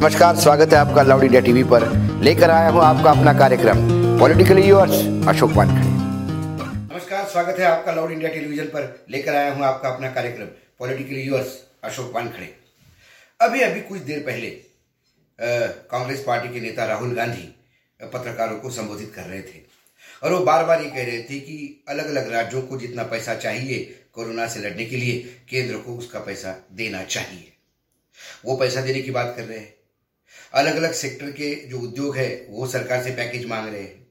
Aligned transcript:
नमस्कार, 0.00 0.36
स्वागत 0.36 0.72
है 0.72 0.78
आपका 0.78 1.02
लाउड 1.02 1.22
इंडिया 1.22 1.40
टीवी 1.40 1.62
पर। 1.62 1.84
लेकर 2.24 2.50
आया 2.50 2.68
हूँ 2.68 2.80
आपका 2.82 3.10
अपना 3.10 3.32
कार्यक्रम, 3.38 3.78
पॉलिटिकली 4.18 4.62
यूर्स 4.62 4.92
अशोक 5.28 5.50
वानखड़े। 5.52 5.88
नमस्कार, 6.92 7.24
स्वागत 7.24 7.58
है 7.58 7.64
आपका 7.64 7.92
लाउड 7.92 8.10
इंडिया 8.10 8.30
टेलीविज़न 8.30 8.66
पर। 8.66 8.86
लेकर 9.10 9.34
आया 9.34 9.52
हूँ 9.52 9.64
आपका 9.64 9.88
अपना 9.88 10.10
कार्यक्रम, 10.10 10.46
पॉलिटिकली 10.78 11.22
यूर्स 11.22 11.52
अशोक 11.84 12.12
वानखड़े। 12.14 12.48
अभी 13.40 13.60
अभी 13.60 13.80
कुछ 13.80 14.00
देर 14.00 14.18
पहले 14.18 14.48
कांग्रेस 15.90 16.22
पार्टी 16.26 16.52
के 16.54 16.60
नेता 16.60 16.84
राहुल 16.86 17.12
गांधी 17.14 17.48
पत्रकारों 18.00 18.56
को 18.56 18.70
संबोधित 18.70 19.12
कर 19.16 19.22
रहे 19.22 19.40
थे। 19.40 19.60
और 20.22 20.32
वो 20.32 20.38
बार 20.44 20.64
बार 20.64 20.82
ये 20.82 20.88
कह 20.90 21.04
रहे 21.04 21.18
थे 21.22 21.40
कि 21.40 21.84
अलग 21.88 22.08
अलग 22.10 22.32
राज्यों 22.32 22.62
को 22.62 22.78
जितना 22.78 23.02
पैसा 23.02 23.34
चाहिए 23.36 23.78
कोरोना 24.12 24.46
से 24.46 24.60
लड़ने 24.60 24.84
के 24.84 24.96
लिए, 24.96 25.18
केंद्र 25.50 25.76
को 25.76 25.96
उसका 25.96 26.20
पैसा 26.20 26.56
देना 26.72 27.02
चाहिए। 27.04 27.52
वो 28.44 28.56
पैसा 28.56 28.80
देने 28.80 29.02
की 29.02 29.10
बात 29.10 29.34
कर 29.36 29.44
रहे 29.44 29.58
हैं। 29.58 29.74
अलग 30.52 30.76
अलग 30.76 30.92
सेक्टर 30.92 31.30
के 31.30 31.54
जो 31.54 31.78
उद्योग 31.78 32.16
है, 32.16 32.46
वो 32.50 32.66
सरकार 32.66 33.02
से 33.02 33.10
पैकेज 33.10 33.46
मांग 33.46 33.68
रहे 33.68 33.82
हैं। 33.82 34.06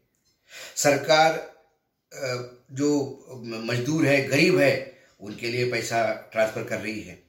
सरकार 0.75 1.47
जो 2.71 3.25
मजदूर 3.43 4.05
है, 4.05 4.27
गरीब 4.27 4.59
है, 4.59 4.97
उनके 5.19 5.47
लिए 5.47 5.71
पैसा 5.71 6.29
ट्रांसफ़र 6.31 6.63
कर 6.63 6.79
रही 6.79 7.01
है। 7.01 7.23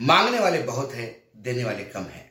मांगने 0.00 0.38
वाले 0.38 0.62
बहुत 0.62 0.94
है, 0.94 1.22
देने 1.36 1.64
वाले 1.64 1.84
कम 1.84 2.02
है। 2.02 2.30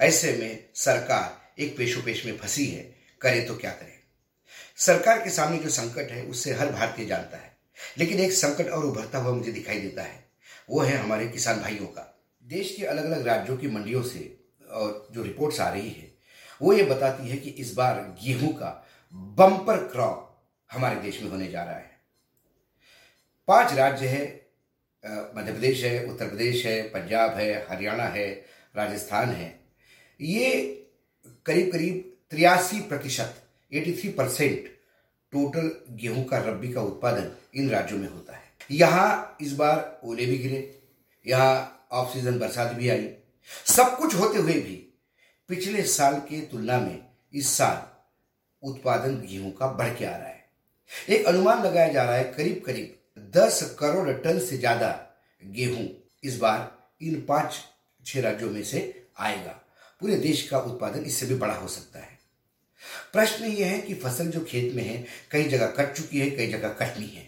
ऐसे 0.00 0.32
में 0.32 0.68
सरकार 0.74 1.62
एक 1.62 1.76
पेशो 1.76 2.00
पेश 2.00 2.24
में 2.26 2.36
फंसी 2.38 2.66
है, 2.66 2.82
करे 3.20 3.40
तो 3.40 3.56
क्या 3.56 3.70
करे? 3.70 3.98
सरकार 4.76 5.22
के 5.22 5.30
सामने 5.30 5.58
जो 5.58 5.70
संकट 5.70 6.10
है, 6.10 6.22
उससे 6.22 6.52
हर 6.52 6.72
भारतीय 6.72 7.06
जानता 7.06 7.36
है। 7.36 7.56
लेकिन 7.98 8.20
एक 8.20 8.32
संकट 8.32 8.68
और 8.68 8.84
उभरता 8.84 9.18
हुआ 9.18 9.34
मुझे 9.34 9.52
दिखाई 9.52 9.80
देता 9.80 10.02
है, 10.02 10.24
वो 10.70 10.80
है 10.80 10.96
हमारे 10.96 11.28
किसान 11.28 11.60
भाइयों 11.60 11.86
का। 11.86 12.14
देश 12.44 12.74
के 12.76 12.84
अलग 12.84 13.04
अलग 13.04 13.26
राज्यों 13.26 13.56
की 13.56 13.68
मंडियों 13.68 14.02
से 14.02 14.37
और 14.70 15.08
जो 15.12 15.22
रिपोर्ट्स 15.22 15.60
आ 15.60 15.68
रही 15.68 15.90
है, 15.90 16.10
वो 16.60 16.72
ये 16.72 16.82
बताती 16.84 17.28
है 17.28 17.36
कि 17.36 17.50
इस 17.52 17.74
बार 17.74 18.00
गेहूँ 18.24 18.52
का 18.54 18.70
बम्पर 19.38 19.76
क्रॉप 19.88 20.24
हमारे 20.70 21.00
देश 21.00 21.22
में 21.22 21.30
होने 21.30 21.48
जा 21.48 21.62
रहा 21.64 21.74
है। 21.74 21.96
पाँच 23.48 23.72
राज्य 23.74 24.06
है 24.06 24.26
मध्य 25.34 25.52
प्रदेश 25.52 25.82
है, 25.84 26.04
उत्तर 26.06 26.28
प्रदेश 26.28 26.64
है, 26.66 26.82
पंजाब 26.84 27.30
है, 27.30 27.66
हरियाणा 27.68 28.04
है, 28.04 28.28
राजस्थान 28.74 29.28
है। 29.28 29.48
ये 30.20 30.50
करीब 31.46 31.70
करीब 31.72 32.02
त्रियासी 32.30 32.80
प्रतिशत 32.80 33.42
एटी 33.72 33.92
थ्री 33.92 34.08
परसेंट 34.10 34.66
टोटल 35.32 35.70
गेहूँ 35.92 36.24
का 36.24 36.38
रबी 36.40 36.72
का 36.72 36.82
उत्पादन 36.82 37.30
इन 37.54 37.70
राज्यों 37.70 37.98
में 37.98 38.08
होता 38.08 38.36
है। 38.36 38.42
यहाँ 38.70 39.36
इस 39.40 39.52
बार 39.52 40.00
ओले 40.04 40.26
भी 40.26 40.38
गिरे, 40.38 40.80
यहाँ 41.26 41.88
ऑफ़ 41.92 42.12
सीज़न 42.12 42.38
बरसात 42.38 42.72
भी 42.72 42.88
आई 42.88 43.08
सब 43.48 43.96
कुछ 43.98 44.14
होते 44.14 44.38
हुए 44.38 44.52
भी 44.52 44.74
पिछले 45.48 45.82
साल 45.86 46.14
के 46.20 46.40
तुलना 46.46 46.78
में 46.78 47.06
इस 47.34 47.50
साल 47.50 47.86
उत्पादन 48.62 49.20
गेहूँ 49.20 49.52
का 49.52 49.66
बढ़ 49.72 49.94
के 49.94 50.04
आ 50.04 50.16
रहा 50.16 50.28
है। 50.28 50.44
एक 51.08 51.26
अनुमान 51.26 51.62
लगाया 51.62 51.92
जा 51.92 52.04
रहा 52.04 52.14
है 52.14 52.24
करीब 52.32 52.62
करीब 52.66 53.30
दस 53.36 53.62
करोड़ 53.78 54.12
टन 54.14 54.38
से 54.40 54.58
ज़्यादा 54.58 54.90
गेहूँ 55.42 55.88
इस 56.24 56.38
बार 56.38 56.70
इन 57.00 57.20
पाँच 57.20 57.58
छह 58.06 58.20
राज्यों 58.20 58.50
में 58.50 58.62
से 58.64 58.80
आएगा। 59.18 59.52
पूरे 60.00 60.16
देश 60.18 60.48
का 60.48 60.58
उत्पादन 60.60 61.04
इससे 61.04 61.26
भी 61.26 61.34
बड़ा 61.34 61.54
हो 61.54 61.68
सकता 61.68 61.98
है। 61.98 62.16
प्रश्न 63.12 63.44
यह 63.44 63.66
है 63.66 63.78
कि 63.80 63.94
फ़सल 63.94 64.28
जो 64.28 64.40
खेत 64.40 64.74
में 64.74 64.82
है, 64.82 65.04
कई 65.30 65.44
जगह 65.44 65.66
कट 65.68 65.94
चुकी 65.96 66.18
है, 66.18 66.30
कई 66.30 66.46
जगह 66.46 66.68
कटनी 66.70 67.06
है। 67.06 67.26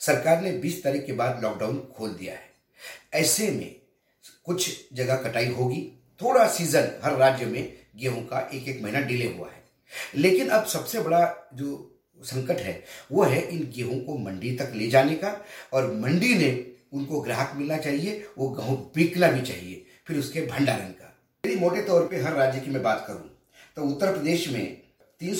सरकार 0.00 0.40
ने 0.42 0.52
20 0.60 0.82
तारीख 0.84 1.06
के 1.06 1.12
बाद 1.12 1.42
लॉकडाउन 1.42 1.78
खोल 1.96 2.10
दिया 2.10 2.34
है। 2.34 2.50
ऐसे 3.14 3.50
में 3.50 3.77
कुछ 4.48 4.70
जगह 4.94 5.16
कटाई 5.22 5.52
होगी। 5.52 5.80
थोड़ा 6.20 6.46
सीज़न 6.48 6.90
हर 7.04 7.16
राज्य 7.16 7.46
में 7.46 7.72
गेहूँ 7.96 8.24
का 8.26 8.48
एक 8.54 8.68
एक 8.68 8.82
महीना 8.82 9.00
डिले 9.00 9.26
हुआ 9.28 9.48
है। 9.48 9.62
लेकिन 10.16 10.48
अब 10.48 10.64
सबसे 10.66 11.00
बड़ा 11.00 11.50
जो 11.54 11.94
संकट 12.20 12.58
है, 12.58 12.82
वो 13.12 13.22
है 13.22 13.40
इन 13.48 13.70
गेहूँ 13.76 14.00
को 14.04 14.16
मंडी 14.18 14.50
तक 14.56 14.72
ले 14.74 14.88
जाने 14.88 15.14
का 15.14 15.36
और 15.72 15.92
मंडी 15.94 16.34
ने 16.34 16.50
उनको 16.92 17.20
ग्राहक 17.20 17.52
मिलना 17.56 17.76
चाहिए, 17.76 18.24
वो 18.38 18.48
गेहूँ 18.50 18.76
बिकना 18.94 19.28
भी 19.28 19.40
चाहिए, 19.42 19.84
फिर 20.06 20.18
उसके 20.18 20.40
भंडारण 20.42 20.90
का। 20.90 21.14
यदि 21.44 21.56
मोटे 21.56 21.82
तौर 21.82 22.06
पे 22.06 22.20
हर 22.20 22.32
राज्य 22.32 22.60
की 22.60 22.70
मैं 22.70 22.82
बात 22.82 23.04
करूँ 23.06 23.30
तो 23.76 23.84
उत्तर 23.84 24.12
प्रदेश 24.12 24.48
में 24.48 24.64
तीन 25.20 25.34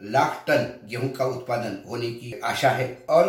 लाख 0.00 0.44
टन 0.48 0.86
गेहूँ 0.88 1.08
का 1.08 1.24
उत्पादन 1.26 1.82
होने 1.88 2.10
की 2.12 2.32
आशा 2.44 2.70
है 2.70 2.86
और 3.10 3.28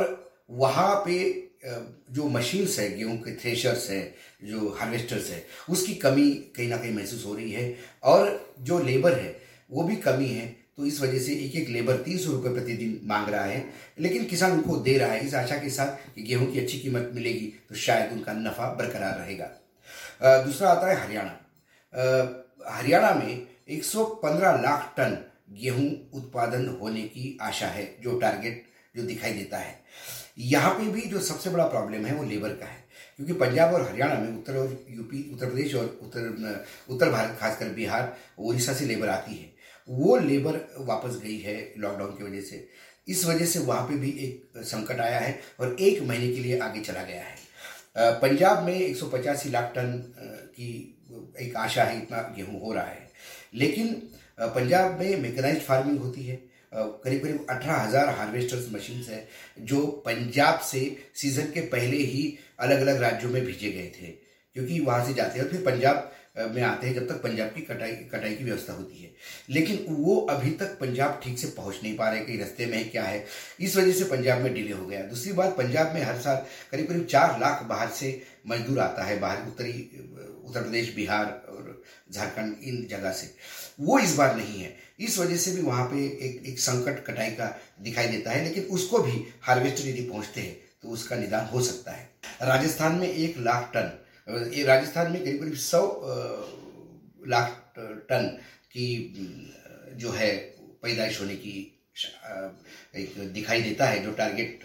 वहाँ 0.51 0.95
पे 1.05 1.17
जो 1.65 2.27
मशीन्स 2.29 2.77
है, 2.79 2.89
गेहूँ 2.97 3.17
के 3.17 3.35
थ्रेशर्स 3.35 3.89
है, 3.89 4.03
जो 4.43 4.69
हार्वेस्टर्स 4.79 5.29
है, 5.31 5.45
उसकी 5.69 5.93
कमी 5.95 6.29
कहीं 6.55 6.67
ना 6.69 6.77
कहीं 6.77 6.93
महसूस 6.95 7.25
हो 7.25 7.33
रही 7.35 7.51
है। 7.51 7.75
और 8.03 8.53
जो 8.61 8.79
लेबर 8.79 9.19
है, 9.19 9.35
वो 9.71 9.83
भी 9.83 9.95
कमी 9.97 10.27
है 10.27 10.45
तो 10.77 10.85
इस 10.85 10.99
वजह 11.01 11.19
से 11.19 11.33
एक 11.35 11.55
एक 11.55 11.69
लेबर 11.69 11.97
तीन 12.03 12.17
सौ 12.17 12.31
रुपये 12.31 12.53
प्रतिदिन 12.53 12.99
मांग 13.07 13.29
रहा 13.29 13.43
है। 13.43 13.63
लेकिन 13.99 14.25
किसान 14.25 14.51
उनको 14.51 14.75
दे 14.77 14.97
रहा 14.97 15.11
है 15.11 15.25
इस 15.27 15.33
आशा 15.33 15.57
के 15.57 15.69
साथ 15.69 16.15
कि 16.15 16.23
गेहूँ 16.23 16.51
की 16.53 16.59
अच्छी 16.59 16.79
कीमत 16.79 17.11
मिलेगी 17.15 17.45
तो 17.69 17.75
शायद 17.77 18.11
उनका 18.13 18.33
नफा 18.33 18.67
बरकरार 18.73 19.17
रहेगा। 19.19 19.45
दूसरा 20.43 20.69
आता 20.69 20.87
है 20.87 20.99
हरियाणा। 21.01 21.39
हरियाणा 22.69 23.13
में 23.13 23.47
115 23.69 24.61
लाख 24.61 24.93
टन 24.97 25.17
गेहूँ 25.53 25.87
उत्पादन 26.13 26.67
होने 26.81 27.01
की 27.03 27.37
आशा 27.41 27.67
है, 27.67 27.85
जो 28.03 28.19
टारगेट 28.19 28.63
जो 28.95 29.03
दिखाई 29.03 29.33
देता 29.33 29.57
है। 29.57 29.79
यहाँ 30.37 30.73
पे 30.73 30.87
भी 30.91 31.01
जो 31.01 31.19
सबसे 31.21 31.49
बड़ा 31.49 31.65
प्रॉब्लम 31.67 32.05
है 32.05 32.15
वो 32.15 32.23
लेबर 32.23 32.49
का 32.49 32.65
है। 32.65 32.83
क्योंकि 33.17 33.33
पंजाब 33.33 33.73
और 33.73 33.81
हरियाणा 33.81 34.15
में 34.15 34.27
उत्तर 34.29 34.57
और 34.57 34.85
यूपी, 34.89 35.29
उत्तर 35.33 35.45
प्रदेश 35.45 35.75
और 35.75 35.85
उत्तर 36.03 36.65
उत्तर 36.89 37.09
भारत, 37.09 37.37
खासकर 37.39 37.69
बिहार 37.69 38.15
उड़ीसा 38.39 38.73
से 38.73 38.85
लेबर 38.85 39.09
आती 39.09 39.35
है। 39.35 39.53
वो 39.87 40.17
लेबर 40.17 40.59
वापस 40.79 41.19
गई 41.23 41.37
है 41.39 41.73
लॉकडाउन 41.77 42.11
की 42.11 42.23
वजह 42.23 42.41
से। 42.41 42.67
इस 43.07 43.25
वजह 43.25 43.45
से 43.45 43.59
वहाँ 43.59 43.87
पे 43.87 43.95
भी 43.95 44.09
एक 44.19 44.57
संकट 44.57 44.99
आया 44.99 45.19
है 45.19 45.39
और 45.59 45.75
एक 45.79 46.01
महीने 46.01 46.33
के 46.33 46.41
लिए 46.41 46.59
आगे 46.59 46.81
चला 46.81 47.03
गया 47.03 47.21
है। 47.21 47.35
पंजाब 48.21 48.63
में 48.63 48.73
एक 48.73 48.95
सौ 48.97 49.07
पचासी 49.07 49.49
लाख 49.49 49.71
टन 49.75 49.91
की 50.55 50.69
एक 51.39 51.55
आशा 51.55 51.83
है, 51.83 51.97
इतना 51.97 52.21
गेहूँ 52.37 52.59
हो 52.61 52.73
रहा 52.73 52.85
है। 52.85 53.09
लेकिन 53.53 53.93
पंजाब 54.39 54.99
में 54.99 55.21
मेकनाइज 55.21 55.61
फ़ार्मिंग 55.61 55.99
होती 55.99 56.23
है। 56.23 56.35
करीब 56.73 57.21
करीब 57.23 57.45
अठारह 57.49 57.77
हज़ार 57.77 58.09
हार्वेस्टर्स 58.09 58.71
मशीन 58.73 59.03
है, 59.03 59.27
जो 59.59 59.81
पंजाब 60.05 60.59
से 60.61 60.79
सीज़न 61.15 61.51
के 61.51 61.61
पहले 61.67 61.97
ही 61.97 62.37
अलग 62.59 62.81
अलग 62.81 63.01
राज्यों 63.01 63.31
में 63.31 63.45
भेजे 63.45 63.71
गए 63.71 63.91
थे, 63.91 64.11
क्योंकि 64.55 64.79
वहाँ 64.79 65.05
से 65.05 65.13
जाते 65.13 65.39
हैं 65.39 65.45
और 65.45 65.51
फिर 65.51 65.61
पंजाब 65.63 66.11
में 66.37 66.61
आते 66.61 66.87
हैं 66.87 66.93
जब 66.93 67.07
तक 67.07 67.21
पंजाब 67.23 67.49
की 67.49 67.61
कटाई 67.61 67.91
कटाई 68.11 68.35
की 68.35 68.43
व्यवस्था 68.43 68.73
होती 68.73 69.03
है। 69.03 69.11
लेकिन 69.49 69.85
वो 69.89 70.15
अभी 70.21 70.49
तक 70.51 70.77
पंजाब 70.79 71.19
ठीक 71.23 71.37
से 71.39 71.47
पहुँच 71.47 71.79
नहीं 71.83 71.95
पा 71.97 72.09
रहे, 72.09 72.19
कहीं 72.21 72.39
रस्ते 72.39 72.65
में 72.65 72.89
क्या 72.91 73.03
है, 73.03 73.25
इस 73.59 73.75
वजह 73.77 73.91
से 73.91 74.05
पंजाब 74.05 74.41
में 74.41 74.53
डिले 74.53 74.71
हो 74.71 74.85
गया। 74.85 75.01
दूसरी 75.03 75.33
बात, 75.33 75.55
पंजाब 75.57 75.93
में 75.93 76.01
हर 76.03 76.19
साल 76.21 76.45
करीब 76.71 76.87
करीब 76.87 77.05
चार 77.05 77.39
लाख 77.39 77.63
बाहर 77.63 77.89
से 77.91 78.21
मजदूर 78.47 78.79
आता 78.79 79.03
है, 79.03 79.19
बाहर 79.19 79.47
उत्तरी 79.47 79.71
उत्तर 80.45 80.61
प्रदेश, 80.61 80.93
बिहार 80.95 81.25
और 81.49 81.83
झारखंड, 82.11 82.55
इन 82.63 82.85
जगह 82.89 83.11
से। 83.11 83.33
वो 83.79 83.99
इस 83.99 84.15
बार 84.15 84.35
नहीं 84.35 84.61
है। 84.61 84.75
इस 84.99 85.17
वजह 85.19 85.37
से 85.37 85.51
भी 85.51 85.61
वहाँ 85.61 85.85
पे 85.85 86.05
एक 86.25 86.43
एक 86.45 86.59
संकट 86.59 87.03
कटाई 87.05 87.31
का 87.31 87.47
दिखाई 87.81 88.07
देता 88.07 88.31
है, 88.31 88.43
लेकिन 88.43 88.63
उसको 88.65 88.99
भी 88.99 89.23
हार्वेस्टर 89.41 89.87
यदि 89.89 90.01
पहुँचते 90.03 90.41
हैं 90.41 90.57
तो 90.83 90.89
उसका 90.89 91.15
निदान 91.15 91.45
हो 91.45 91.61
सकता 91.61 91.91
है। 91.91 92.09
राजस्थान 92.41 92.95
में 92.95 93.07
एक 93.07 93.37
लाख 93.39 93.71
टन 93.73 93.91
ये 94.27 94.63
राजस्थान 94.63 95.11
में 95.11 95.23
करीब 95.23 95.39
करीब 95.39 95.53
सौ 95.53 95.81
लाख 97.27 97.73
टन 98.09 98.27
की 98.71 98.87
जो 99.97 100.11
है 100.11 100.31
पैदाइश 100.83 101.19
होने 101.21 101.35
की 101.35 101.51
एक 102.95 103.13
दिखाई 103.33 103.61
देता 103.61 103.85
है 103.85 104.03
जो 104.03 104.11
टारगेट 104.11 104.61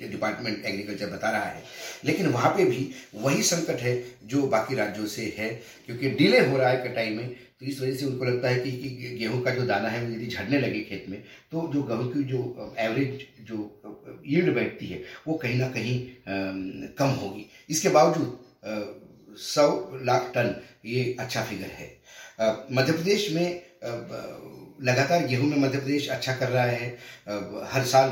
डिपार्टमेंट 0.00 0.64
एग्रीकल्चर 0.64 1.06
बता 1.06 1.30
रहा 1.30 1.44
है। 1.44 1.62
लेकिन 2.04 2.26
वहाँ 2.26 2.50
पे 2.50 2.64
भी 2.64 2.90
वही 3.14 3.42
संकट 3.42 3.80
है 3.80 3.96
जो 4.24 4.46
बाकी 4.46 4.74
राज्यों 4.74 5.06
से 5.06 5.34
है 5.38 5.48
क्योंकि 5.86 6.10
डिले 6.10 6.40
हो 6.40 6.56
रहा 6.56 6.70
है 6.70 6.88
कटाई 6.88 7.10
में 7.10 7.28
तो 7.28 7.66
इस 7.66 7.80
वजह 7.80 7.94
से 7.96 8.06
उनको 8.06 8.24
लगता 8.24 8.48
है 8.48 8.60
कि, 8.60 8.70
कि 8.72 9.16
गेहूँ 9.18 9.42
का 9.42 9.50
जो 9.50 9.66
दाना 9.66 9.88
है 9.88 10.04
वो 10.04 10.12
यदि 10.14 10.26
झड़ने 10.26 10.58
लगे 10.60 10.80
खेत 10.80 11.06
में 11.08 11.22
तो 11.52 11.70
जो 11.74 11.82
गेहूँ 11.82 12.12
की 12.12 12.24
जो 12.24 12.74
एवरेज 12.78 13.26
जो 13.48 14.22
ईल्ड 14.26 14.54
बैठती 14.54 14.86
है 14.86 15.02
वो 15.28 15.34
कहीं 15.34 15.58
ना 15.58 15.68
कहीं 15.68 16.92
कम 16.98 17.18
होगी। 17.20 17.50
इसके 17.70 17.88
बावजूद 17.88 18.38
सौ 18.62 19.68
लाख 20.04 20.30
टन 20.34 20.54
ये 20.84 21.16
अच्छा 21.20 21.42
फिगर 21.42 21.70
है। 21.72 21.88
मध्य 22.72 22.92
प्रदेश 22.92 23.30
में 23.32 23.46
लगातार 24.82 25.26
गेहूँ 25.26 25.48
में 25.48 25.56
मध्य 25.58 25.78
प्रदेश 25.78 26.08
अच्छा 26.08 26.34
कर 26.36 26.48
रहा 26.48 26.64
है। 26.64 26.88
हर 27.72 27.84
साल 27.84 28.10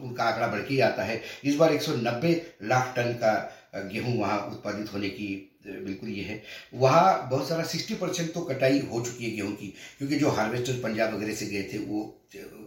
उनका 0.00 0.24
आंकड़ा 0.24 0.46
बढ़ 0.46 0.60
के 0.60 0.80
आता 0.80 1.02
है। 1.02 1.20
इस 1.44 1.56
बार 1.56 1.72
190 1.72 2.34
लाख 2.64 2.92
टन 2.96 3.12
का 3.14 3.32
गेहूँ 3.74 4.18
वहाँ 4.18 4.38
उत्पादित 4.46 4.92
होने 4.92 5.08
की 5.10 5.46
बिल्कुल 5.62 6.08
ये 6.08 6.22
है। 6.24 6.42
वहाँ 6.74 7.28
बहुत 7.30 7.48
सारा 7.48 7.62
सिक्सटी 7.64 7.94
परसेंट 7.94 8.32
तो 8.34 8.40
कटाई 8.42 8.78
हो 8.92 9.00
चुकी 9.00 9.24
है 9.24 9.30
गेहूँ 9.30 9.52
की 9.52 9.66
क्योंकि 9.98 10.16
जो 10.16 10.28
हार्वेस्टर 10.30 10.80
पंजाब 10.82 11.14
वगैरह 11.14 11.34
से 11.34 11.46
गए 11.46 11.62
थे 11.72 11.78
वो 11.80 12.00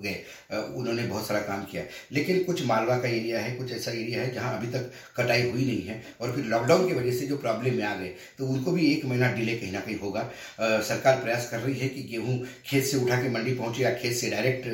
गए 0.03 0.13
उन्होंने 0.51 1.03
बहुत 1.03 1.27
सारा 1.27 1.39
काम 1.41 1.63
किया 1.63 1.83
लेकिन 2.11 2.44
कुछ 2.44 2.65
मालवा 2.65 2.97
का 2.97 3.07
एरिया 3.07 3.39
है 3.39 3.55
कुछ 3.55 3.71
ऐसा 3.71 3.91
एरिया 3.91 4.21
है 4.21 4.33
जहाँ 4.33 4.57
अभी 4.57 4.67
तक 4.71 4.91
कटाई 5.17 5.50
हुई 5.50 5.65
नहीं 5.65 5.81
है 5.83 6.01
और 6.21 6.35
फिर 6.35 6.45
लॉकडाउन 6.45 6.88
की 6.88 6.94
वजह 6.94 7.17
से 7.17 7.27
जो 7.27 7.38
प्रॉब्लम 7.38 7.75
में 7.75 7.83
आ 7.83 7.95
गए 7.95 8.13
तो 8.38 8.47
उनको 8.47 8.71
भी 8.71 8.91
एक 8.91 9.06
महीना 9.06 9.31
डिले 9.33 9.56
कहीं 9.57 9.71
ना 9.71 9.79
कहीं 9.79 9.97
होगा। 9.99 10.21
आ, 10.21 10.79
सरकार 10.81 11.21
प्रयास 11.21 11.49
कर 11.51 11.59
रही 11.59 11.77
है 11.79 11.89
कि 11.89 12.03
गेहूँ 12.03 12.39
खेत 12.65 12.83
से 12.85 12.97
उठा 12.97 13.21
के 13.21 13.29
मंडी 13.29 13.53
पहुँचे 13.56 13.83
या 13.83 13.94
खेत 13.95 14.15
से 14.17 14.29
डायरेक्ट 14.29 14.67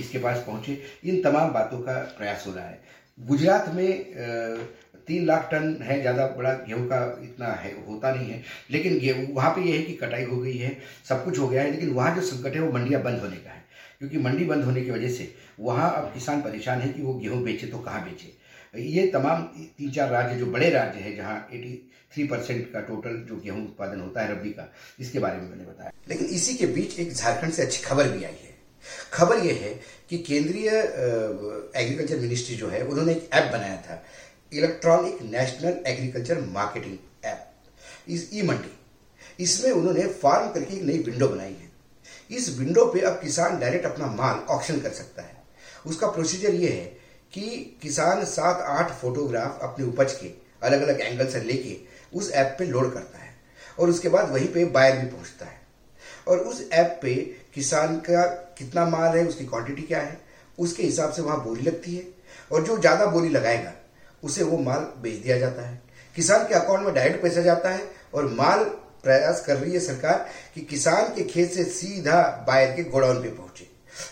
इसके 0.00 0.18
पास 0.18 0.42
पहुँचे। 0.46 0.82
इन 1.04 1.22
तमाम 1.22 1.52
बातों 1.52 1.80
का 1.80 1.98
प्रयास 2.18 2.46
हो 2.46 2.52
रहा 2.54 2.66
है। 2.66 2.80
गुजरात 3.18 3.68
में 3.74 3.88
तीन 5.08 5.26
लाख 5.26 5.48
टन 5.50 5.78
है, 5.82 6.00
ज़्यादा 6.00 6.26
बड़ा 6.28 6.52
गेहूँ 6.62 6.86
का 6.88 6.98
इतना 7.22 7.52
है, 7.54 7.72
होता 7.88 8.14
नहीं 8.14 8.30
है। 8.30 8.42
लेकिन 8.70 8.98
गेहूँ, 8.98 9.26
वहाँ 9.34 9.50
पे 9.50 9.62
ये 9.62 9.76
है 9.76 9.82
कि 9.82 9.92
कटाई 9.96 10.24
हो 10.24 10.38
गई 10.38 10.56
है, 10.56 10.76
सब 11.08 11.24
कुछ 11.24 11.38
हो 11.38 11.48
गया 11.48 11.62
है, 11.62 11.70
लेकिन 11.70 11.90
वहाँ 11.90 12.14
जो 12.16 12.22
संकट 12.22 12.54
है 12.54 12.60
वो 12.60 12.72
मंडियाँ 12.72 13.02
बंद 13.02 13.20
होने 13.20 13.36
का 13.36 13.50
है। 13.50 13.64
क्योंकि 13.98 14.18
मंडी 14.20 14.44
बंद 14.44 14.64
होने 14.64 14.80
की 14.84 14.90
वजह 14.90 15.08
से 15.10 15.32
वहाँ 15.60 15.92
अब 15.94 16.12
किसान 16.14 16.40
परेशान 16.42 16.80
है 16.80 16.88
कि 16.88 17.02
वो 17.02 17.14
गेहूँ 17.14 17.42
बेचे 17.44 17.66
तो 17.66 17.78
कहाँ 17.80 18.04
बेचे। 18.04 18.34
ये 18.74 19.06
तमाम 19.06 19.42
तीन 19.78 19.90
चार 19.90 20.10
राज्य, 20.10 20.36
जो 20.36 20.46
बड़े 20.46 20.70
राज्य 20.70 21.00
है, 21.00 21.14
जहाँ 21.16 21.36
एटी 21.52 21.74
थ्री 22.14 22.24
परसेंट 22.24 22.72
का 22.72 22.80
टोटल 22.80 23.16
जो 23.28 23.36
गेहूँ 23.36 23.62
उत्पादन 23.62 24.00
होता 24.00 24.22
है 24.22 24.32
रबी 24.32 24.50
का, 24.50 24.68
इसके 25.00 25.18
बारे 25.18 25.38
में 25.38 25.48
मैंने 25.48 25.64
बताया। 25.64 25.92
लेकिन 26.08 26.26
इसी 26.28 26.54
के 26.54 26.66
बीच 26.68 26.98
एक 27.00 27.12
झारखंड 27.12 27.52
से 27.52 27.62
अच्छी 27.62 27.82
खबर 27.84 28.08
भी 28.08 28.24
आई 28.24 28.32
है। 28.32 28.54
खबर 29.12 29.38
यह 29.38 29.60
है 29.62 29.72
कि 30.10 30.18
केंद्रीय 30.18 30.68
एग्रीकल्चर 30.68 32.16
मिनिस्ट्री 32.16 32.56
जो 32.56 32.68
है, 32.68 32.82
उन्होंने 32.82 33.12
एक 33.12 33.28
ऐप 33.32 33.50
बनाया 33.52 33.76
था 33.78 34.02
electronic 34.52 35.22
national 35.24 35.82
agriculture 35.86 36.40
marketing 36.42 36.96
app. 37.24 37.52
इस 38.08 38.28
ई 38.32 38.42
मंडी, 38.42 38.72
इसमें 39.40 39.70
उन्होंने 39.70 40.06
फार्म 40.14 40.52
करके 40.52 40.74
एक 40.74 40.82
नई 40.82 40.98
विंडो 41.00 41.28
बनाई 41.28 41.52
है। 41.52 41.70
इस 42.30 42.48
विंडो 42.58 42.84
पे 42.86 43.00
अब 43.00 43.18
किसान 43.20 43.58
डायरेक्ट 43.60 43.86
अपना 43.86 44.06
माल 44.12 44.38
ऑक्शन 44.50 44.80
कर 44.80 44.90
सकता 44.92 45.22
है। 45.22 45.44
उसका 45.86 46.06
प्रोसीजर 46.08 46.54
ये 46.54 46.68
है 46.70 46.84
कि 47.32 47.78
किसान 47.82 48.24
सात 48.26 48.60
आठ 48.70 48.92
फोटोग्राफ 48.92 49.58
अपने 49.62 49.86
उपज 49.86 50.12
के 50.12 50.32
अलग 50.62 50.82
अलग 50.82 51.00
एंगल 51.00 51.26
से 51.26 51.40
लेके 51.42 51.76
उस 52.12 52.30
ऐप 52.32 52.54
पे 52.58 52.64
लोड 52.64 52.92
करता 52.94 53.18
है 53.18 53.34
और 53.78 53.90
उसके 53.90 54.08
बाद 54.08 54.30
वहीं 54.30 54.48
पे 54.48 54.64
बायर 54.66 54.96
भी 54.96 55.06
पहुँचता 55.06 55.46
है। 55.46 55.60
और 56.28 56.38
उस 56.40 56.68
ऐप 56.72 56.98
पे 57.02 57.14
किसान 57.54 57.96
का 58.00 58.24
कितना 58.58 58.84
माल 58.86 59.16
है, 59.16 59.24
उसकी 59.26 59.44
क्वांटिटी 59.44 59.82
क्या 59.82 60.00
है, 60.00 60.20
उसके 60.58 60.82
हिसाब 60.82 61.12
से 61.12 61.22
वहाँ 61.22 61.42
बोली 61.44 61.62
लगती 61.62 61.94
है 61.96 62.06
और 62.52 62.64
जो 62.64 62.78
ज़्यादा 62.78 63.06
बोली 63.06 63.28
लगाएगा 63.28 63.72
उसे 64.22 64.42
वो 64.42 64.58
माल 64.58 64.88
बेच 65.02 65.22
दिया 65.22 65.38
जाता 65.38 65.62
है। 65.62 65.80
किसान 66.16 66.46
के 66.48 66.54
अकाउंट 66.54 66.84
में 66.84 66.94
डायरेक्ट 66.94 67.22
पैसा 67.22 67.40
जाता 67.42 67.70
है 67.70 67.88
और 68.14 68.26
माल 68.34 68.64
प्रयास 69.04 69.44
कर 69.46 69.56
रही 69.56 69.72
है 69.72 69.80
सरकार 69.80 70.28
कि 70.54 70.60
किसान 70.62 71.14
के 71.14 71.24
खेत 71.24 71.52
से 71.52 71.64
सीधा 71.64 72.22
बायर 72.46 72.74
के 72.76 72.84
गोडाउन 72.84 73.22
पे 73.22 73.28
पहुँचे। 73.30 73.66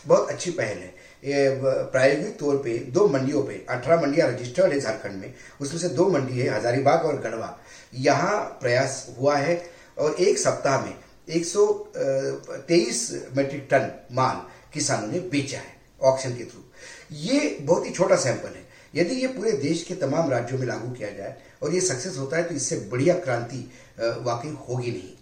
बहुत 0.06 0.30
अच्छी 0.30 0.50
पहल 0.50 0.78
है। 0.78 0.92
प्रायोगिक 1.24 2.36
तौर 2.38 2.56
पे 2.56 2.78
दो 2.88 3.06
मंडियों 3.08 3.42
पे, 3.42 3.54
अठारह 3.68 4.00
मंडियाँ 4.00 4.28
रजिस्टर्ड 4.28 4.72
है 4.72 4.80
झारखंड 4.80 5.20
में, 5.20 5.34
उसमें 5.60 5.80
से 5.80 5.88
दो 5.90 6.08
मंडी 6.08 6.38
है 6.38 6.48
हजारीबाग 6.50 7.04
और 7.04 7.20
गढ़वा। 7.20 7.58
यहाँ 7.94 8.36
प्रयास 8.60 9.06
हुआ 9.18 9.36
है 9.36 9.62
और 9.98 10.14
एक 10.14 10.38
सप्ताह 10.38 10.80
में 10.80 10.94
एक 11.28 11.44
मेट्रिक 13.36 13.66
टन 13.70 13.90
माल 14.12 14.42
किसानों 14.74 15.08
ने 15.08 15.20
बेचा 15.22 15.58
है 15.58 15.72
ऑक्शन 16.02 16.36
के 16.36 16.44
थ्रू। 16.44 16.62
ये 17.12 17.56
बहुत 17.60 17.86
ही 17.86 17.90
छोटा 17.90 18.16
सैंपल 18.16 18.48
है। 18.48 18.63
यदि 18.96 19.14
ये 19.14 19.26
पूरे 19.28 19.52
देश 19.52 19.82
के 19.82 19.94
तमाम 19.96 20.30
राज्यों 20.30 20.58
में 20.58 20.66
लागू 20.66 20.90
किया 20.90 21.10
जाए 21.10 21.36
और 21.62 21.74
ये 21.74 21.80
सक्सेस 21.80 22.16
होता 22.18 22.36
है 22.36 22.42
तो 22.42 22.54
इससे 22.54 22.76
बढ़िया 22.90 23.14
क्रांति 23.18 23.58
वाकई 23.98 24.56
होगी 24.68 24.90
नहीं। 24.90 25.12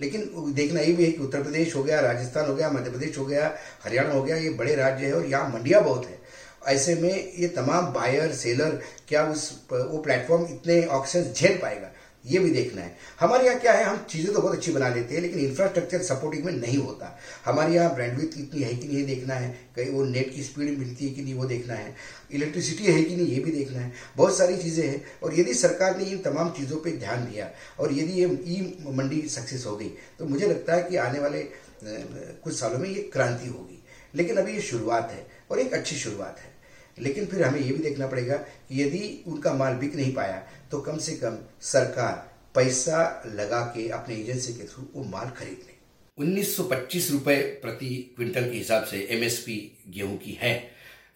लेकिन 0.00 0.52
देखना 0.54 0.80
ये 0.80 0.92
भी 0.92 1.04
है 1.04 1.10
कि 1.12 1.22
उत्तर 1.22 1.42
प्रदेश 1.42 1.74
हो 1.76 1.82
गया, 1.84 2.00
राजस्थान 2.00 2.46
हो 2.46 2.54
गया, 2.54 2.70
मध्य 2.70 2.90
प्रदेश 2.90 3.18
हो 3.18 3.24
गया, 3.26 3.54
हरियाणा 3.84 4.12
हो 4.12 4.22
गया, 4.22 4.36
ये 4.36 4.50
बड़े 4.52 4.74
राज्य 4.74 5.06
है 5.06 5.12
और 5.14 5.26
यहाँ 5.26 5.48
मंडिया 5.50 5.80
बहुत 5.80 6.06
है। 6.06 6.18
ऐसे 6.66 6.94
में 6.94 7.32
ये 7.34 7.48
तमाम 7.48 7.92
बायर, 7.92 8.32
सेलर, 8.34 8.80
क्या 9.08 9.24
उस, 9.26 9.50
वो 9.72 9.98
प्लेटफॉर्म 9.98 10.44
इतने 10.44 10.84
ऑक्शन 10.88 11.32
झेल 11.32 11.58
पाएगा? 11.58 11.90
ये 12.24 12.38
भी 12.38 12.50
देखना 12.50 12.82
है 12.82 12.96
हमारे 13.20 13.46
यहाँ 13.46 13.58
क्या 13.60 13.72
है, 13.72 13.84
हम 13.84 13.96
चीज़ें 14.10 14.32
तो 14.34 14.40
बहुत 14.40 14.54
अच्छी 14.54 14.72
बना 14.72 14.88
लेते 14.88 15.14
हैं, 15.14 15.20
लेकिन 15.22 15.40
इंफ्रास्ट्रक्चर 15.40 16.02
सपोर्टिंग 16.02 16.44
में 16.44 16.52
नहीं 16.52 16.78
होता। 16.78 17.18
हमारे 17.44 17.74
यहाँ 17.74 17.94
ब्रांडविथ 17.94 18.38
इतनी 18.38 18.62
है 18.62 18.74
कि 18.74 18.88
नहीं 18.88 19.04
देखना 19.06 19.34
है। 19.34 19.50
कहीं 19.76 19.90
वो 19.90 20.04
नेट 20.06 20.32
की 20.34 20.42
स्पीड 20.42 20.78
मिलती 20.78 21.06
है 21.06 21.14
कि 21.14 21.22
नहीं, 21.22 21.34
वो 21.34 21.44
देखना 21.46 21.74
है। 21.74 21.94
इलेक्ट्रिसिटी 22.32 22.84
है 22.84 23.02
कि 23.02 23.16
नहीं, 23.16 23.26
ये 23.26 23.40
भी 23.40 23.50
देखना 23.52 23.80
है। 23.80 23.92
बहुत 24.16 24.36
सारी 24.38 24.56
चीज़ें 24.56 24.86
हैं, 24.86 25.02
और 25.22 25.38
यदि 25.40 25.54
सरकार 25.54 25.98
ने 25.98 26.04
इन 26.04 26.18
तमाम 26.20 26.50
चीज़ों 26.52 26.76
पर 26.78 26.98
ध्यान 26.98 27.24
दिया, 27.24 27.50
और 27.80 27.92
यदि 27.92 28.12
ये 28.14 28.26
ई 28.48 28.60
मंडी 28.88 29.20
सक्सेस 29.28 29.66
हो 29.66 29.76
गई 29.76 29.92
तो 30.18 30.26
मुझे 30.26 30.46
लगता 30.46 30.74
है 30.74 30.82
कि 30.82 30.96
आने 30.98 31.18
वाले 31.18 31.42
कुछ 31.84 32.54
सालों 32.54 32.78
में 32.78 32.88
ये 32.88 33.02
क्रांति 33.12 33.48
होगी। 33.48 33.82
लेकिन 34.14 34.36
अभी 34.36 34.52
ये 34.52 34.60
शुरुआत 34.62 35.10
है, 35.10 35.26
और 35.50 35.58
एक 35.60 35.74
अच्छी 35.74 35.96
शुरुआत 35.96 36.38
है। 36.38 36.52
लेकिन 36.98 37.24
फिर 37.26 37.42
हमें 37.42 37.60
ये 37.60 37.72
भी 37.72 37.82
देखना 37.82 38.06
पड़ेगा 38.06 38.36
कि 38.36 38.82
यदि 38.82 39.24
उनका 39.26 39.52
माल 39.54 39.74
बिक 39.76 39.94
नहीं 39.96 40.12
पाया 40.14 40.42
तो 40.74 40.80
कम 40.82 40.98
से 40.98 41.12
कम 41.16 41.36
सरकार 41.62 42.12
पैसा 42.54 43.00
लगा 43.34 43.60
के 43.74 43.88
अपने 43.92 44.14
एजेंसी 44.14 44.52
के 44.52 44.64
थ्रू 44.64 44.86
वो 44.94 45.04
माल 45.10 45.28
खरीद 45.38 45.58
ले। 45.66 45.74
उन्नीस 46.18 47.10
रुपए 47.10 47.36
प्रति 47.62 47.90
क्विंटल 48.16 48.50
के 48.50 48.56
हिसाब 48.56 48.84
से 48.84 49.06
एमएसपी 49.12 49.56
गेहूँ 49.88 50.16
की 50.18 50.38
है। 50.40 50.52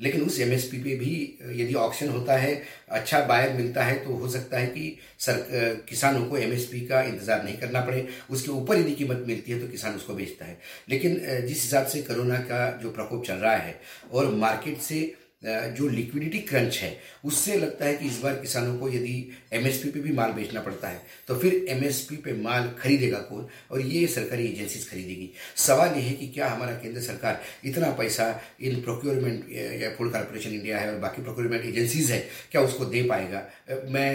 लेकिन 0.02 0.22
उस 0.22 0.38
एमएसपी 0.40 0.78
पे 0.78 0.94
भी 0.96 1.12
यदि 1.54 1.74
ऑप्शन 1.76 2.08
होता 2.08 2.36
है 2.36 2.54
अच्छा 2.90 3.20
बायर 3.26 3.52
मिलता 3.54 3.84
है 3.84 3.96
तो 4.04 4.14
हो 4.14 4.28
सकता 4.28 4.58
है 4.58 4.66
कि 4.68 4.96
सर, 5.18 5.44
किसानों 5.88 6.24
को 6.26 6.36
एमएसपी 6.38 6.80
का 6.86 7.02
इंतज़ार 7.04 7.42
नहीं 7.44 7.56
करना 7.58 7.80
पड़े। 7.80 8.06
उसके 8.30 8.50
ऊपर 8.52 8.78
यदि 8.78 8.92
कीमत 8.94 9.24
मिलती 9.28 9.52
है 9.52 9.60
तो 9.60 9.68
किसान 9.68 9.96
उसको 9.96 10.14
बेचता 10.14 10.44
है। 10.44 10.58
लेकिन 10.88 11.18
जिस 11.46 11.62
हिसाब 11.62 11.86
से 11.86 12.02
कोरोना 12.02 12.38
का 12.44 12.70
जो 12.82 12.90
प्रकोप 12.90 13.26
चल 13.26 13.36
रहा 13.36 13.56
है 13.56 13.80
और 14.12 14.34
मार्केट 14.36 14.78
से 14.82 15.00
जो 15.42 15.88
लिक्विडिटी 15.88 16.38
क्रंच 16.40 16.76
है, 16.78 16.90
उससे 17.24 17.56
लगता 17.56 17.84
है 17.84 17.94
कि 17.96 18.06
इस 18.06 18.18
बार 18.20 18.34
किसानों 18.36 18.76
को 18.78 18.88
यदि 18.88 19.30
एमएसपी 19.52 19.90
पे 19.90 20.00
भी 20.00 20.12
माल 20.12 20.32
बेचना 20.32 20.60
पड़ता 20.60 20.88
है 20.88 21.02
तो 21.28 21.36
फिर 21.38 21.54
एमएसपी 21.70 22.16
पे 22.16 22.32
माल 22.34 22.68
खरीदेगा 22.78 23.18
कौन? 23.20 23.46
और 23.70 23.80
ये 23.80 24.06
सरकारी 24.06 24.46
एजेंसी 24.46 24.78
खरीदेगी। 24.80 25.30
सवाल 25.58 25.94
ये 25.94 26.02
है 26.02 26.12
कि 26.14 26.26
क्या 26.28 26.48
हमारा 26.48 26.72
केंद्र 26.74 27.00
सरकार 27.02 27.40
इतना 27.64 27.90
पैसा 27.92 28.28
इन 28.60 28.80
प्रोक्योरमेंट 28.82 29.46
या 29.82 29.90
फ़ूड 29.90 30.12
कॉरपोरेशन 30.12 30.50
इंडिया 30.50 30.78
है 30.78 30.92
और 30.92 30.98
बाकी 31.00 31.22
प्रोक्योरमेंट 31.22 31.64
एजेंसीज 31.64 32.10
है, 32.10 32.18
क्या 32.52 32.60
उसको 32.62 32.84
दे 32.86 33.02
पाएगा? 33.04 33.42
मैं 33.86 34.10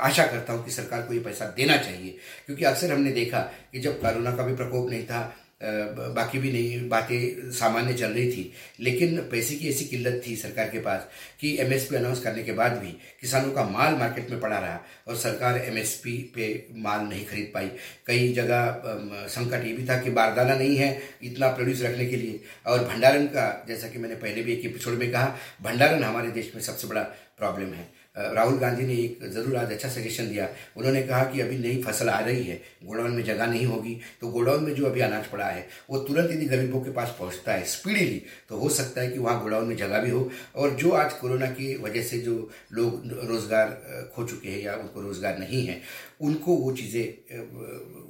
आशा 0.00 0.26
करता 0.26 0.52
हूँ 0.52 0.64
कि 0.64 0.70
सरकार 0.72 1.02
को 1.02 1.14
ये 1.14 1.20
पैसा 1.20 1.52
देना 1.56 1.76
चाहिए, 1.78 2.16
क्योंकि 2.46 2.64
अक्सर 2.66 2.92
हमने 2.92 3.12
देखा 3.12 3.40
कि 3.72 3.80
जब 3.80 4.00
कोरोना 4.00 4.36
का 4.36 4.42
भी 4.42 4.56
प्रकोप 4.56 4.90
नहीं 4.90 5.04
था 5.04 5.20
बाकी 5.60 6.38
भी 6.38 6.50
नहीं 6.52 6.88
बातें 6.88 7.50
सामान्य 7.50 7.94
चल 7.94 8.12
रही 8.12 8.30
थी। 8.32 8.52
लेकिन 8.80 9.16
पैसे 9.30 9.54
की 9.54 9.68
ऐसी 9.68 9.84
किल्लत 9.84 10.22
थी 10.26 10.36
सरकार 10.36 10.68
के 10.68 10.78
पास 10.78 11.08
कि 11.40 11.56
एमएसपी 11.60 11.96
अनाउंस 11.96 12.20
करने 12.20 12.42
के 12.42 12.52
बाद 12.52 12.78
भी 12.78 12.92
किसानों 13.20 13.52
का 13.52 13.64
माल 13.64 13.94
मार्केट 13.94 14.30
में 14.30 14.40
पड़ा 14.40 14.58
रहा 14.58 14.80
और 15.08 15.16
सरकार 15.16 15.58
एमएसपी 15.58 16.16
पे 16.34 16.66
माल 16.76 17.00
नहीं 17.00 17.24
खरीद 17.26 17.50
पाई। 17.54 17.70
कई 18.06 18.32
जगह 18.32 18.82
संकट 19.28 19.64
ये 19.64 19.72
भी 19.72 19.88
था 19.88 20.00
कि 20.00 20.10
बारदाना 20.10 20.54
नहीं 20.54 20.76
है 20.76 20.98
इतना 21.22 21.48
प्रोड्यूस 21.48 21.82
रखने 21.82 22.06
के 22.06 22.16
लिए। 22.16 22.40
और 22.66 22.84
भंडारण 22.84 23.26
का, 23.26 23.64
जैसा 23.68 23.88
कि 23.88 23.98
मैंने 23.98 24.14
पहले 24.16 24.42
भी 24.42 24.52
एक 24.52 24.64
एपिसोड 24.64 24.98
में 24.98 25.10
कहा, 25.12 25.36
भंडारण 25.62 26.02
हमारे 26.02 26.30
देश 26.30 26.52
में 26.54 26.62
सबसे 26.62 26.86
बड़ा 26.86 27.02
प्रॉब्लम 27.38 27.72
है। 27.72 27.97
राहुल 28.18 28.58
गांधी 28.58 28.86
ने 28.86 28.94
एक 28.94 29.24
ज़रूर 29.24 29.56
आज 29.56 29.72
अच्छा 29.72 29.88
सजेशन 29.90 30.28
दिया। 30.28 30.48
उन्होंने 30.76 31.02
कहा 31.02 31.24
कि 31.24 31.40
अभी 31.40 31.58
नई 31.58 31.82
फ़सल 31.82 32.08
आ 32.08 32.18
रही 32.20 32.42
है, 32.44 32.56
गोडाउन 32.84 33.12
में 33.12 33.22
जगह 33.24 33.46
नहीं 33.46 33.66
होगी 33.66 33.98
तो 34.20 34.28
गोडाउन 34.28 34.64
में 34.64 34.74
जो 34.74 34.86
अभी 34.86 35.00
अनाज 35.00 35.26
पड़ा 35.28 35.46
है, 35.46 35.66
वो 35.90 35.98
तुरंत 36.00 36.30
यदि 36.30 36.46
गरीबों 36.46 36.80
के 36.80 36.90
पास 36.92 37.14
पहुँचता 37.18 37.52
है 37.52 37.64
स्पीडीली 37.66 38.22
तो 38.48 38.58
हो 38.58 38.68
सकता 38.70 39.00
है 39.00 39.10
कि 39.10 39.18
वहाँ 39.18 39.42
गोडाउन 39.42 39.66
में 39.66 39.76
जगह 39.76 40.02
भी 40.02 40.10
हो। 40.10 40.30
और 40.56 40.74
जो 40.76 40.90
आज 40.92 41.12
कोरोना 41.14 41.46
की 41.48 41.74
वजह 41.78 42.02
से 42.02 42.18
जो 42.20 42.36
लोग 42.72 43.02
रोज़गार 43.24 44.10
खो 44.14 44.24
चुके 44.24 44.48
हैं 44.48 44.62
या 44.62 44.74
उनको 44.74 45.00
रोज़गार 45.00 45.38
नहीं 45.38 45.64
है, 45.66 45.80
उनको 46.20 46.54
वो 46.56 46.72
चीज़ें 46.72 47.38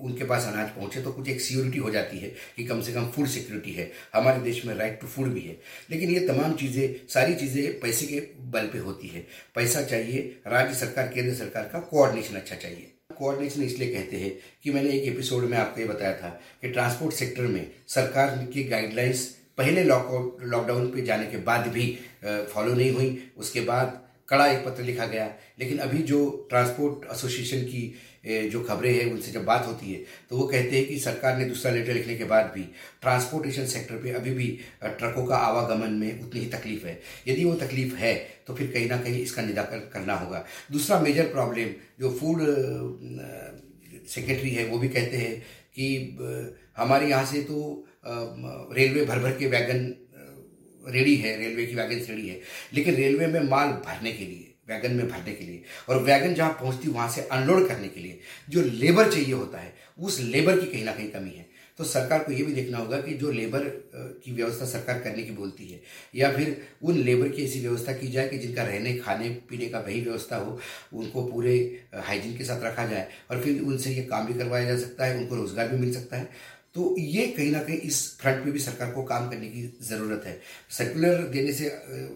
उनके 0.00 0.25
पास 0.25 0.47
अनाज 0.47 0.69
पहुँचे 0.71 1.00
तो 1.03 1.12
कुछ 1.12 1.29
एक 1.29 1.41
सिक्योरिटी 1.41 1.79
हो 1.79 1.91
जाती 1.91 2.19
है 2.19 2.29
कि 2.57 2.65
कम 2.65 2.81
से 2.81 2.93
कम 2.93 3.07
फ़ूड 3.15 3.27
सिक्योरिटी 3.29 3.73
है। 3.73 3.91
हमारे 4.15 4.41
देश 4.41 4.65
में 4.67 4.75
राइट 4.77 5.00
टू 5.00 5.07
फ़ूड 5.07 5.29
भी 5.29 5.41
है। 5.41 5.57
लेकिन 5.91 6.11
ये 6.11 6.21
तमाम 6.29 6.53
चीज़ें, 6.55 6.95
सारी 7.09 7.35
चीज़ें 7.35 7.81
पैसे 7.81 8.07
के 8.07 8.21
बल 8.50 8.67
पे 8.73 8.79
होती 8.81 9.09
है। 9.09 9.27
पैसा 9.55 9.83
चाहिए 9.83 9.98
राज्य 10.47 10.75
सरकार, 10.75 11.09
केंद्र 11.09 11.35
सरकार 11.35 11.69
का 11.73 11.78
कोऑर्डिनेशन 11.81 12.37
अच्छा 12.37 12.57
चाहिए। 12.57 12.93
कोऑर्डिनेशन 13.19 13.62
इसलिए 13.62 13.95
कहते 13.95 14.17
हैं 14.17 14.33
कि 14.62 14.71
मैंने 14.71 14.90
एक 14.90 15.05
एपिसोड 15.05 15.45
में 15.45 15.57
आपको 15.59 15.81
ये 15.81 15.87
बताया 15.87 16.12
था 16.17 16.28
कि 16.62 16.69
ट्रांसपोर्ट 16.69 17.14
सेक्टर 17.14 17.43
में 17.43 17.71
सरकार 17.88 18.37
की 18.55 18.64
गाइडलाइंस 18.64 19.26
पहले 19.59 19.85
लॉकडाउन 19.85 20.87
पे 20.87 21.02
जाने 21.02 21.26
के 21.26 21.37
बाद 21.45 21.67
भी 21.69 21.87
फॉलो 22.25 22.75
नहीं 22.75 22.90
हुई। 22.93 23.33
उसके 23.37 23.61
बाद 23.61 24.00
कड़ा 24.28 24.47
एक 24.47 24.64
पत्र 24.64 24.83
लिखा 24.83 25.07
गया। 25.07 25.26
लेकिन 25.59 25.78
अभी 25.78 25.99
जो 26.02 26.47
ट्रांसपोर्ट 26.50 27.11
एसोसिएशन 27.12 27.62
की 27.62 27.83
जो 28.25 28.61
खबरें 28.63 28.93
हैं, 28.93 29.05
उनसे 29.13 29.33
जब 29.33 29.45
बात 29.45 29.67
होती 29.67 29.93
है 29.93 29.99
तो 30.31 30.37
वो 30.37 30.47
कहते 30.47 30.77
हैं 30.77 30.87
कि 30.87 30.99
सरकार 31.01 31.37
ने 31.39 31.45
दूसरा 31.45 31.73
लेटर 31.73 31.95
लिखने 31.95 32.15
के 32.17 32.25
बाद 32.25 32.51
भी 32.55 32.63
ट्रांसपोर्टेशन 33.03 33.67
सेक्टर 33.67 33.97
पे 33.97 34.11
अभी 34.13 34.31
भी 34.35 34.49
ट्रकों 34.83 35.25
का 35.27 35.37
आवागमन 35.39 35.93
में 35.95 36.23
उतनी 36.23 36.41
ही 36.41 36.47
तकलीफ़ 36.49 36.87
है। 36.87 36.99
यदि 37.29 37.45
वो 37.45 37.55
तकलीफ़ 37.57 37.95
है 37.97 38.15
तो 38.47 38.55
फिर 38.55 38.71
कहीं 38.73 38.89
ना 38.89 38.97
कहीं 38.99 39.23
इसका 39.23 39.43
निराकरण 39.43 39.81
करना 39.93 40.15
होगा। 40.15 40.45
दूसरा 40.73 41.01
मेजर 41.01 41.27
प्रॉब्लम 41.29 41.71
जो 42.01 42.11
फ़ूड 42.13 42.43
सेक्रेटरी 44.09 44.51
है, 44.51 44.65
वो 44.67 44.79
भी 44.79 44.89
कहते 44.89 45.17
हैं 45.17 45.39
कि 45.75 45.87
हमारे 46.77 47.09
यहाँ 47.09 47.25
से 47.27 47.43
तो 47.43 47.85
रेलवे 48.73 49.05
भर 49.05 49.19
भर 49.19 49.37
के 49.39 49.47
वैगन 49.47 49.95
रेडी 50.83 51.15
है, 51.17 51.37
रेलवे 51.39 51.67
की 51.67 51.75
वैगन 51.75 52.05
रेडी 52.09 52.29
है। 52.29 52.41
लेकिन 52.75 52.95
रेलवे 52.95 53.27
में 53.29 53.41
माल 53.49 53.69
भरने 53.87 54.13
के 54.13 54.25
लिए 54.25 54.48
वैगन 54.69 54.93
में 54.93 55.09
भरने 55.09 55.33
के 55.33 55.45
लिए। 55.45 55.63
और 55.89 56.03
वैगन 56.03 56.35
जहाँ 56.35 56.51
पहुँचती 56.53 56.89
वहाँ 56.89 57.09
से 57.09 57.21
अनलोड 57.23 57.69
करने 57.69 57.89
के 57.89 58.01
लिए। 58.01 58.19
जो 58.51 58.63
लेबर 58.63 59.11
चाहिए 59.11 59.33
होता 59.33 59.59
है, 59.59 59.73
उस 59.99 60.21
लेबर 60.21 60.61
की 60.61 60.67
कहीं 60.67 60.85
ना 60.85 60.93
कहीं 60.93 61.11
कमी 61.11 61.31
है। 61.31 61.47
तो 61.79 61.85
सरकार 61.85 62.19
को 62.19 62.33
ये 62.33 62.43
भी 62.43 62.53
देखना 62.53 62.79
होगा 62.79 63.01
कि 63.01 63.13
जो 63.15 63.31
लेबर 63.31 63.65
की 63.95 64.33
व्यवस्था 64.33 64.67
सरकार 64.67 64.99
करने 64.99 65.23
की 65.23 65.31
बोलती 65.31 65.67
है, 65.67 65.81
या 66.15 66.31
फिर 66.33 66.57
उन 66.83 66.97
लेबर 66.97 67.29
की 67.29 67.45
ऐसी 67.45 67.61
व्यवस्था 67.61 67.93
की 67.93 68.09
जाए 68.09 68.29
कि 68.29 68.39
जिनका 68.39 68.63
रहने, 68.63 68.95
खाने, 68.95 69.29
पीने 69.51 69.69
का 69.69 69.79
वही 69.79 70.01
व्यवस्था 70.01 70.37
हो, 70.37 70.59
उनको 70.93 71.23
पूरे 71.23 71.55
हाइजीन 71.97 72.37
के 72.39 72.45
साथ 72.45 72.65
रखा 72.65 72.87
जाए, 72.87 73.07
और 73.31 73.41
फिर 73.41 73.61
उनसे 73.63 73.91
ये 73.91 74.03
काम 74.03 74.27
भी 74.27 74.35
करवाया 74.35 74.65
जा 74.65 74.77
सकता 74.77 75.05
है, 75.05 75.19
उनको 75.19 75.37
रोज़गार 75.37 75.69
भी 75.69 75.77
मिल 75.77 75.95
सकता 75.95 76.17
है। 76.17 76.31
तो 76.75 76.95
ये 76.99 77.27
कहीं 77.29 77.51
ना 77.53 77.63
कहीं 77.63 77.79
इस 77.83 78.01
फ्रंट 78.21 78.45
पे 78.45 78.51
भी 78.51 78.59
सरकार 78.61 78.91
को 78.93 79.03
काम 79.05 79.29
करने 79.31 79.47
की 79.49 79.63
ज़रूरत 79.83 80.23
है। 80.27 80.39
सर्कुलर 80.71 81.23
देने 81.29 81.53
से 81.53 81.69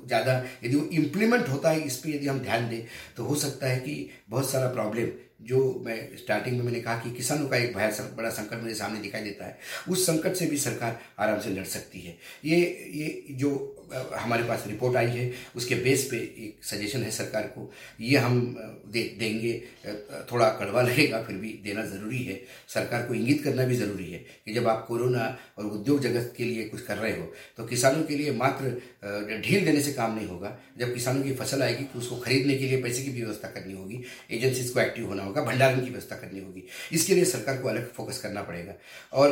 ज़्यादा 0.06 0.36
यदि 0.64 0.74
वो 0.76 0.84
इम्प्लीमेंट 0.94 1.48
होता 1.48 1.70
है 1.70 1.80
इस 1.82 1.96
पर 1.96 2.10
यदि 2.10 2.26
हम 2.26 2.38
ध्यान 2.40 2.68
दें 2.70 2.82
तो 3.16 3.24
हो 3.24 3.34
सकता 3.38 3.66
है 3.66 3.78
कि 3.78 4.08
बहुत 4.28 4.50
सारा 4.50 4.68
प्रॉब्लम 4.72 5.08
जो 5.42 5.60
मैं 5.86 5.96
स्टार्टिंग 6.16 6.56
में 6.56 6.64
मैंने 6.64 6.80
कहा 6.80 6.94
कि 6.96 7.10
किसानों 7.12 7.48
का 7.48 7.56
एक 7.56 7.74
भया 7.76 7.88
बड़ा 8.16 8.28
संकट 8.30 8.62
मेरे 8.62 8.74
सामने 8.74 9.00
दिखाई 9.00 9.22
देता 9.22 9.44
है, 9.44 9.58
उस 9.88 10.06
संकट 10.06 10.34
से 10.34 10.46
भी 10.46 10.56
सरकार 10.58 10.98
आराम 11.18 11.40
से 11.40 11.50
लड़ 11.50 11.64
सकती 11.66 12.00
है। 12.00 12.16
ये 12.44 12.58
ये 12.94 13.34
जो 13.34 13.50
हमारे 14.14 14.44
पास 14.44 14.64
रिपोर्ट 14.66 14.96
आई 14.96 15.08
है, 15.08 15.32
उसके 15.56 15.74
बेस 15.76 16.06
पे 16.10 16.16
एक 16.16 16.64
सजेशन 16.64 17.02
है 17.02 17.10
सरकार 17.12 17.42
को। 17.48 17.70
ये 18.00 18.18
हम 18.18 18.40
दे, 18.86 19.02
देंगे 19.18 19.52
थोड़ा 20.32 20.48
कड़वा 20.50 20.82
लगेगा, 20.82 21.22
फिर 21.22 21.36
भी 21.36 21.52
देना 21.64 21.84
ज़रूरी 21.86 22.22
है। 22.24 22.40
सरकार 22.68 23.06
को 23.08 23.14
इंगित 23.14 23.42
करना 23.44 23.64
भी 23.64 23.76
ज़रूरी 23.76 24.10
है 24.12 24.18
कि 24.44 24.54
जब 24.54 24.68
आप 24.68 24.84
कोरोना 24.88 25.36
और 25.58 25.66
उद्योग 25.66 26.00
जगत 26.02 26.32
के 26.36 26.44
लिए 26.44 26.64
कुछ 26.68 26.82
कर 26.82 26.96
रहे 26.96 27.12
हो 27.12 27.32
तो 27.56 27.64
किसानों 27.66 28.02
के 28.02 28.16
लिए 28.16 28.32
मात्र 28.34 29.40
ढील 29.40 29.64
देने 29.64 29.80
से 29.82 29.92
काम 29.92 30.14
नहीं 30.16 30.26
होगा। 30.26 30.56
जब 30.78 30.94
किसानों 30.94 31.22
की 31.22 31.34
फ़सल 31.34 31.62
आएगी 31.62 31.84
तो 31.84 31.98
उसको 31.98 32.16
खरीदने 32.18 32.54
के 32.54 32.66
लिए 32.66 32.82
पैसे 32.82 33.02
की 33.02 33.10
भी 33.10 33.20
व्यवस्था 33.20 33.48
करनी 33.50 33.72
होगी 33.72 34.02
एजेंसीज 34.30 34.70
को 34.70 34.80
एक्टिव 34.80 35.06
होना 35.06 35.22
होगा, 35.22 35.42
भंडारण 35.42 35.80
की 35.80 35.90
व्यवस्था 35.90 36.16
करनी 36.16 36.40
होगी। 36.40 36.64
इसके 36.92 37.14
लिए 37.14 37.24
सरकार 37.26 37.60
को 37.62 37.68
अलग 37.68 37.92
फोकस 37.92 38.20
करना 38.20 38.42
पड़ेगा। 38.42 38.74
और 39.12 39.30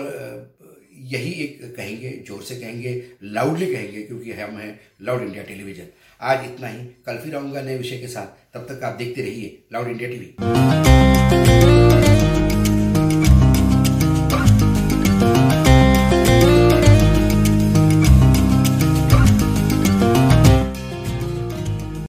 यही 0.93 1.33
एक 1.35 1.63
कहेंगे, 1.77 2.11
ज़ोर 2.27 2.43
से 2.43 2.57
कहेंगे 2.57 3.03
लाउडली 3.25 3.73
कहेंगे, 3.75 4.03
क्योंकि 4.03 4.33
हम 4.33 4.59
हैं 4.59 4.79
लाउड 5.03 5.23
इंडिया 5.23 5.43
टेलीविज़न 5.45 5.87
आज 6.21 6.45
इतना 6.45 6.69
ही। 6.69 6.85
कल 7.07 7.19
फिर 7.19 7.37
आऊँगा 7.37 7.63
नए 7.63 7.77
विषय 7.79 7.99
के 7.99 8.07
साथ। 8.09 8.55
तब 8.55 8.67
तक 8.69 8.85
आप 8.85 8.97
देखते 8.99 9.23
रहिए 9.23 9.59
लाउड 9.73 9.89
इंडिया 9.89 10.11
टीवी 10.11 10.90